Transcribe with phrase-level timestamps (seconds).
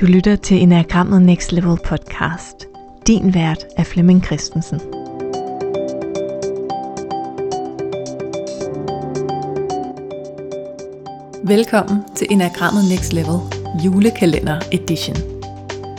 [0.00, 2.66] Du lytter til Enagrammet Next Level podcast.
[3.06, 4.80] Din vært er Flemming Christensen.
[11.44, 13.38] Velkommen til Enagrammet Next Level
[13.84, 15.16] julekalender edition.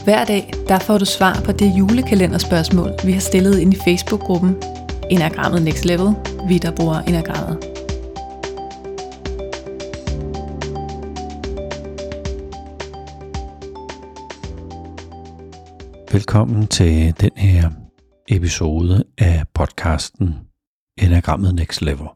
[0.04, 4.58] Hver dag der får du svar på det julekalenderspørgsmål, vi har stillet ind i Facebook-gruppen
[5.10, 6.14] Enagrammet Next Level,
[6.48, 7.71] vi der bruger Enagrammet.
[16.14, 17.72] Velkommen til den her
[18.28, 20.36] episode af podcasten
[21.02, 22.08] Enagrammet Next Level,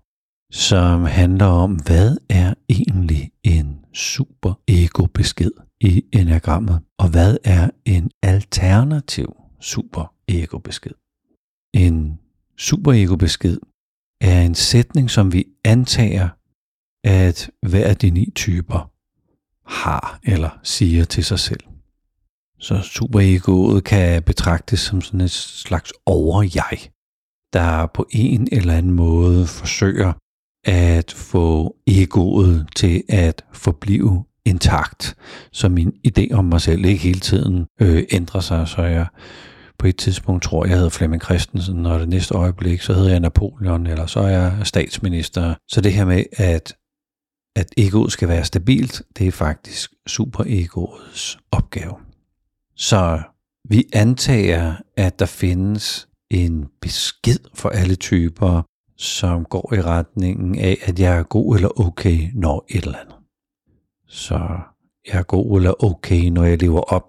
[0.51, 7.69] som handler om, hvad er egentlig en super ego besked i enagrammet, og hvad er
[7.85, 10.93] en alternativ super ego besked.
[11.73, 12.19] En
[12.57, 13.57] super ego besked
[14.21, 16.29] er en sætning, som vi antager,
[17.03, 18.91] at hver af de ni typer
[19.65, 21.74] har eller siger til sig selv.
[22.59, 26.79] Så superegoet kan betragtes som sådan et slags over-jeg,
[27.53, 30.13] der på en eller anden måde forsøger
[30.65, 35.15] at få egoet til at forblive intakt,
[35.51, 39.07] så min idé om mig selv ikke hele tiden øh, ændrer sig, så jeg
[39.79, 43.19] på et tidspunkt tror, jeg hedder Flemming Christensen, og det næste øjeblik, så hedder jeg
[43.19, 45.55] Napoleon, eller så er jeg statsminister.
[45.67, 46.75] Så det her med, at,
[47.55, 51.95] at egoet skal være stabilt, det er faktisk superegoets opgave.
[52.75, 53.21] Så
[53.69, 58.61] vi antager, at der findes en besked for alle typer,
[58.97, 63.15] som går i retningen af, at jeg er god eller okay, når et eller andet.
[64.07, 64.59] Så
[65.07, 67.03] jeg er god eller okay, når jeg lever op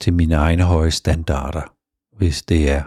[0.00, 1.74] til mine egne høje standarder,
[2.16, 2.82] hvis det er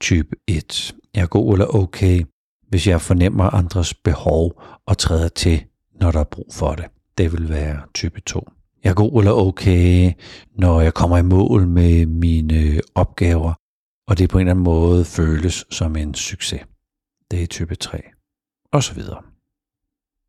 [0.00, 0.94] type 1.
[1.14, 2.24] Jeg er god eller okay,
[2.68, 5.64] hvis jeg fornemmer andres behov og træder til,
[6.00, 6.84] når der er brug for det.
[7.18, 8.48] Det vil være type 2
[8.84, 10.12] jeg er god eller okay,
[10.58, 13.54] når jeg kommer i mål med mine øh, opgaver,
[14.08, 16.60] og det på en eller anden måde føles som en succes.
[17.30, 18.02] Det er type 3.
[18.72, 19.22] Og så videre.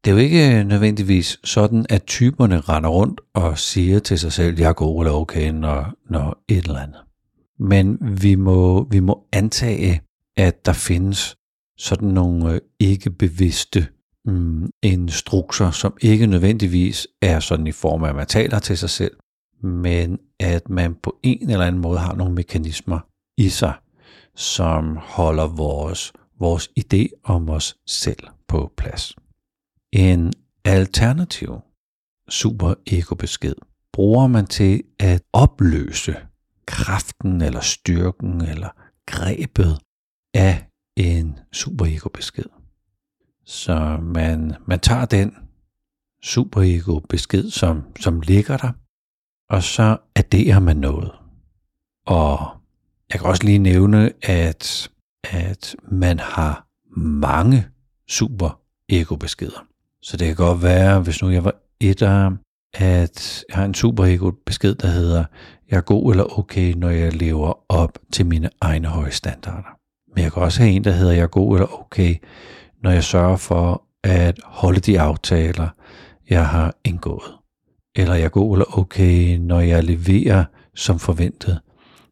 [0.06, 4.32] Det er jo ikke øh, nødvendigvis sådan, at typerne render rundt og siger til sig
[4.32, 7.02] selv, jeg er god eller okay, når, når et eller andet.
[7.60, 10.02] Men vi må, vi må antage,
[10.38, 11.38] at der findes
[11.78, 13.88] sådan nogle øh, ikke bevidste
[14.28, 18.90] mm, instrukser, som ikke nødvendigvis er sådan i form af, at man taler til sig
[18.90, 19.18] selv,
[19.64, 23.00] men at man på en eller anden måde har nogle mekanismer
[23.38, 23.74] i sig,
[24.36, 29.16] som holder vores, vores idé om os selv på plads.
[29.94, 30.34] En
[30.66, 31.60] alternativ
[32.30, 33.56] super ego besked
[33.94, 36.16] bruger man til at opløse
[36.66, 38.70] kraften eller styrken eller
[39.06, 39.80] grebet
[40.34, 40.66] af
[40.98, 42.46] en super ego besked.
[43.48, 45.36] Så man, man tager den
[46.24, 48.72] superego besked, som, som ligger der,
[49.50, 51.12] og så adderer man noget.
[52.08, 52.50] Og
[53.14, 54.90] jeg kan også lige nævne, at,
[55.24, 56.68] at man har
[57.00, 57.68] mange
[58.10, 58.60] super
[58.90, 59.68] ego beskeder.
[60.02, 62.38] Så det kan godt være, hvis nu jeg var etter,
[62.74, 65.26] at jeg har en super ego besked, der hedder,
[65.72, 69.78] jeg er god eller okay, når jeg lever op til mine egne høje standarder.
[70.16, 72.16] Men jeg kan også have en, der hedder, jeg er god eller okay,
[72.84, 75.70] når jeg sørger for at holde de aftaler,
[76.30, 77.34] jeg har indgået.
[77.96, 80.46] Eller jeg er god eller okay, når jeg leverer
[80.76, 81.60] som forventet.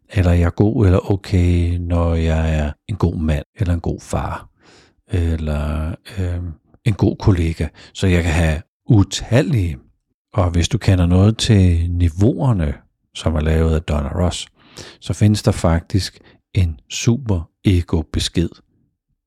[0.10, 4.00] Eller jeg er god eller okay, når jeg er en god mand, eller en god
[4.02, 4.50] far,
[5.08, 6.42] eller øh,
[6.86, 7.68] en god kollega.
[7.94, 9.78] Så jeg kan have utallige.
[10.34, 12.74] Og hvis du kender noget til niveauerne,
[13.16, 14.48] som er lavet af Donna Ross,
[15.00, 16.20] så findes der faktisk
[16.54, 18.50] en super ego besked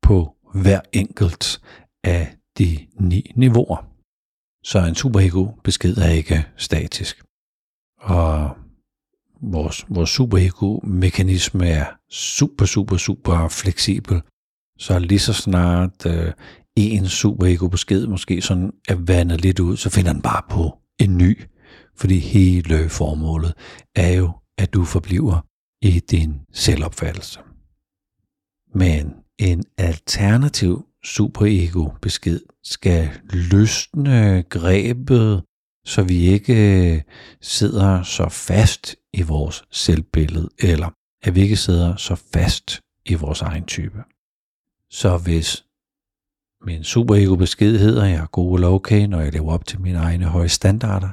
[0.01, 1.61] på hver enkelt
[2.03, 3.85] af de ni niveauer.
[4.63, 7.23] Så en superego besked er ikke statisk.
[7.99, 8.57] Og
[9.41, 14.21] vores, vores superego-mekanisme er super, super, super fleksibel.
[14.77, 16.33] Så lige så snart øh,
[16.75, 21.41] en superego-besked måske sådan er vandet lidt ud, så finder den bare på en ny.
[21.95, 23.53] Fordi hele formålet
[23.95, 25.41] er jo, at du forbliver
[25.81, 27.39] i din selvopfattelse.
[28.75, 35.43] Men en alternativ superego besked skal løsne grebet,
[35.85, 37.01] så vi ikke øh,
[37.41, 40.89] sidder så fast i vores selvbillede, eller
[41.23, 44.03] at vi ikke sidder så fast i vores egen type.
[44.89, 45.65] Så hvis
[46.65, 49.81] min superego besked hedder, at jeg er god eller okay, når jeg lever op til
[49.81, 51.11] mine egne høje standarder,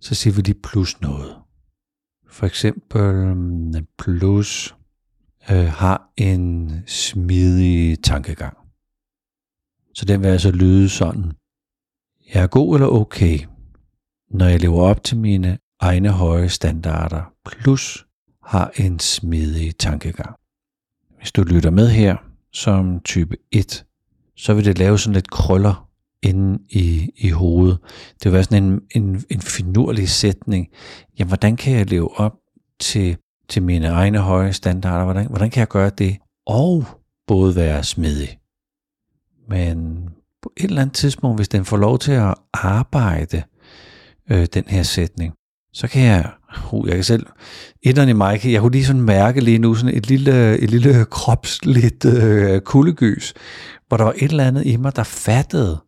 [0.00, 1.36] så siger vi lige plus noget.
[2.28, 4.74] For eksempel mm, plus
[5.50, 8.56] øh, har en smidig tankegang.
[9.94, 11.32] Så den vil altså lyde sådan.
[12.34, 13.38] Jeg er god eller okay,
[14.30, 18.06] når jeg lever op til mine egne høje standarder, plus
[18.44, 20.36] har en smidig tankegang.
[21.18, 22.16] Hvis du lytter med her
[22.52, 23.84] som type 1,
[24.36, 25.88] så vil det lave sådan lidt krøller
[26.22, 27.78] inde i, i hovedet.
[28.14, 30.68] Det vil være sådan en, en, en finurlig sætning.
[31.18, 32.34] Jamen, hvordan kan jeg leve op
[32.80, 33.16] til,
[33.48, 35.04] til mine egne høje standarder?
[35.04, 36.16] Hvordan, hvordan kan jeg gøre det?
[36.46, 36.84] Og
[37.26, 38.38] både være smidig.
[39.48, 40.08] Men
[40.42, 43.42] på et eller andet tidspunkt, hvis den får lov til at arbejde
[44.30, 45.34] øh, den her sætning,
[45.72, 46.30] så kan jeg,
[46.72, 47.26] uh, jeg kan selv,
[47.82, 51.04] etteren i mig, jeg kunne lige sådan mærke lige nu sådan et lille, et lille
[51.04, 53.34] kropsligt øh, kuldegys,
[53.88, 55.78] hvor der var et eller andet i mig, der fattede,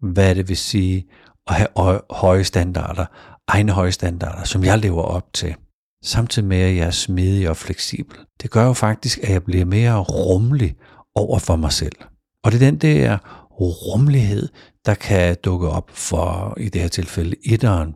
[0.00, 1.06] hvad det vil sige
[1.46, 3.06] at have høje standarder,
[3.48, 5.54] egne høje standarder, som jeg lever op til.
[6.04, 8.16] Samtidig med, at jeg er smidig og fleksibel.
[8.42, 10.76] Det gør jo faktisk, at jeg bliver mere rummelig
[11.14, 11.96] over for mig selv.
[12.42, 13.18] Og det er den der
[13.60, 14.48] rummelighed,
[14.86, 17.94] der kan dukke op for, i det her tilfælde, etteren,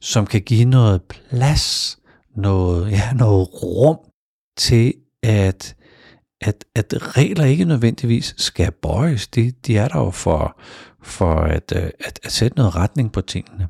[0.00, 1.98] som kan give noget plads,
[2.36, 3.98] noget, ja, noget rum
[4.56, 5.76] til, at,
[6.40, 9.28] at, at regler ikke nødvendigvis skal bøjes.
[9.28, 10.60] De, de er der jo for,
[11.02, 13.68] for at, øh, at, at sætte noget retning på tingene.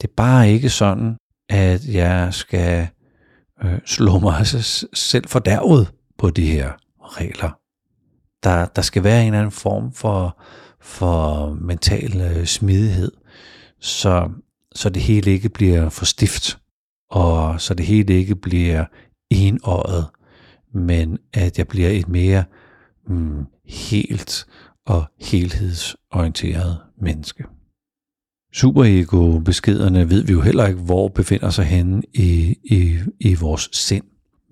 [0.00, 1.16] Det er bare ikke sådan,
[1.50, 2.88] at jeg skal
[3.64, 4.46] øh, slå mig
[4.94, 7.50] selv fordærvet på de her regler.
[8.42, 10.40] Der, der skal være en eller anden form for,
[10.80, 13.12] for mental øh, smidighed,
[13.80, 14.30] så,
[14.74, 16.58] så det hele ikke bliver for stift,
[17.10, 18.84] og så det hele ikke bliver
[19.30, 20.06] enåret,
[20.74, 22.44] men at jeg bliver et mere
[23.06, 24.46] mm, helt
[24.86, 27.44] og helhedsorienteret menneske.
[28.52, 34.04] Superego-beskederne ved vi jo heller ikke, hvor befinder sig henne i, i, i vores sind,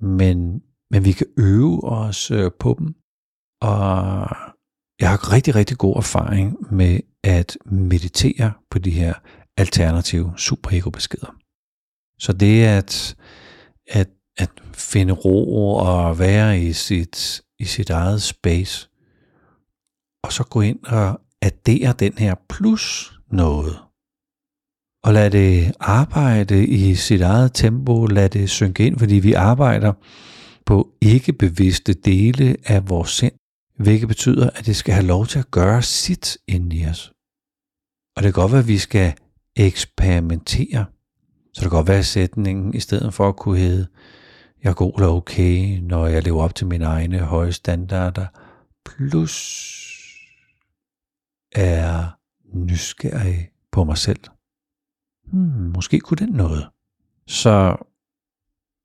[0.02, 2.94] men, men vi kan øve os øh, på dem,
[3.60, 4.28] og
[5.00, 9.14] jeg har rigtig, rigtig god erfaring med at meditere på de her
[9.56, 11.34] alternative superego-beskeder.
[12.18, 13.16] Så det at,
[13.88, 18.88] at, at finde ro og være i sit, i sit eget space,
[20.24, 23.87] og så gå ind og addere den her plus noget.
[25.04, 29.92] Og lad det arbejde i sit eget tempo, lad det synke ind, fordi vi arbejder
[30.66, 33.32] på ikke bevidste dele af vores sind,
[33.78, 37.12] hvilket betyder, at det skal have lov til at gøre sit ind i os.
[38.16, 39.14] Og det kan godt være, at vi skal
[39.56, 40.84] eksperimentere.
[41.54, 43.86] Så det kan godt være, at sætningen, i stedet for at kunne hedde,
[44.62, 48.26] jeg er god eller okay, når jeg lever op til mine egne høje standarder,
[48.84, 49.64] plus
[51.52, 52.18] er
[52.54, 54.20] nysgerrig på mig selv.
[55.32, 56.68] Hmm, måske kunne den noget.
[57.26, 57.76] Så,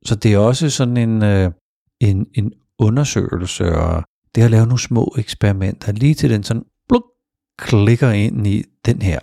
[0.05, 1.51] så det er også sådan en, øh,
[1.99, 4.03] en, en undersøgelse, og
[4.35, 7.03] det at lave nogle små eksperimenter, lige til den sådan bluk,
[7.57, 9.19] klikker ind i den her.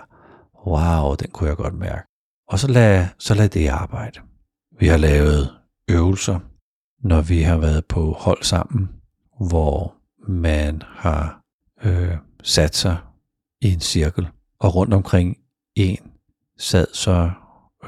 [0.67, 2.07] Wow, den kunne jeg godt mærke.
[2.49, 4.21] Og så lad, så lad det arbejde.
[4.81, 5.51] Vi har lavet
[5.89, 6.39] øvelser,
[7.03, 8.89] når vi har været på hold sammen,
[9.49, 9.95] hvor
[10.29, 11.41] man har
[11.83, 12.99] øh, sat sig
[13.61, 14.29] i en cirkel,
[14.61, 15.37] og rundt omkring
[15.77, 16.11] en
[16.61, 17.31] sad så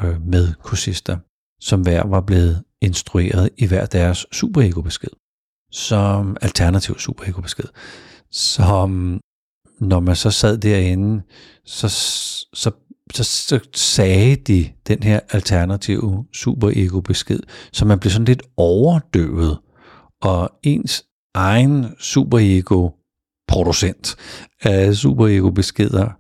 [0.03, 1.19] øh, med kursister,
[1.61, 5.11] som hver var blevet instrueret i hver deres superego-besked,
[5.73, 7.69] som alternativ superego-besked,
[8.31, 9.21] som
[9.81, 11.23] når man så sad derinde,
[11.65, 11.89] så,
[12.55, 12.71] så,
[13.13, 17.41] så, så sagde de den her alternative superego-besked,
[17.73, 19.59] så man blev sådan lidt overdøvet,
[20.23, 22.91] og ens egen superego
[23.49, 24.17] producent
[24.63, 26.11] af superego-beskeder,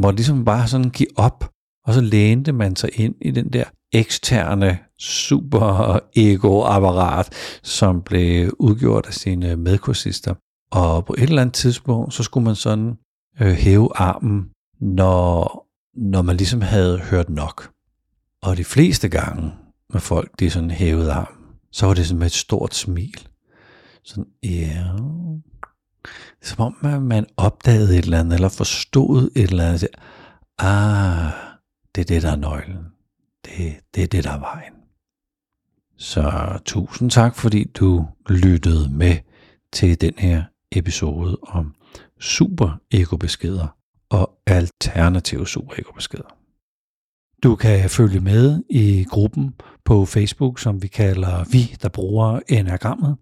[0.00, 1.55] må ligesom bare sådan give op,
[1.86, 7.28] og så lænede man sig ind i den der eksterne super-ego-apparat,
[7.62, 10.34] som blev udgjort af sine medkursister.
[10.70, 12.96] Og på et eller andet tidspunkt, så skulle man sådan
[13.40, 14.50] øh, hæve armen,
[14.80, 17.70] når, når man ligesom havde hørt nok.
[18.42, 19.52] Og de fleste gange,
[19.92, 23.28] når folk de sådan hævede armen, så var det sådan med et stort smil.
[24.04, 24.98] Sådan, ja, yeah,
[26.42, 29.88] som om man, man opdagede et eller andet, eller forstod et eller andet.
[30.58, 31.45] Ah,
[31.96, 32.86] det er det, der er nøglen.
[33.44, 34.72] Det, det er det, der er vejen.
[35.96, 39.16] Så tusind tak, fordi du lyttede med
[39.72, 41.74] til den her episode om
[42.20, 43.76] super ego-beskeder
[44.10, 46.36] og alternative super ego-beskeder.
[47.42, 53.16] Du kan følge med i gruppen på Facebook, som vi kalder Vi, der bruger enagrammet.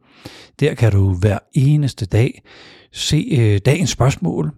[0.61, 2.43] Der kan du hver eneste dag
[2.93, 4.51] se øh, dagens spørgsmål,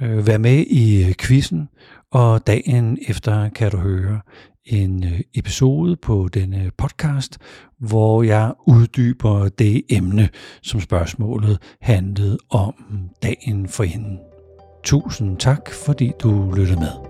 [0.00, 1.68] øh, være med i quizzen,
[2.12, 4.20] og dagen efter kan du høre
[4.64, 7.38] en øh, episode på denne øh, podcast,
[7.78, 10.28] hvor jeg uddyber det emne,
[10.62, 12.74] som spørgsmålet handlede om
[13.22, 14.18] dagen for hende.
[14.84, 17.07] Tusind tak, fordi du lyttede med.